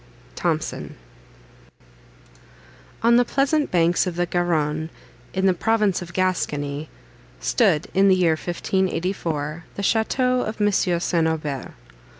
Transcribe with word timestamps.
THOMSON 0.33 0.95
On 3.03 3.17
the 3.17 3.23
pleasant 3.23 3.69
banks 3.69 4.07
of 4.07 4.15
the 4.15 4.25
Garonne, 4.25 4.89
in 5.31 5.45
the 5.45 5.53
province 5.53 6.01
of 6.01 6.11
Gascony, 6.11 6.89
stood, 7.39 7.87
in 7.93 8.07
the 8.07 8.15
year 8.15 8.31
1584, 8.31 9.65
the 9.75 9.83
château 9.83 10.43
of 10.43 10.59
Monsieur 10.59 10.97
St. 10.97 11.27
Aubert. 11.27 11.73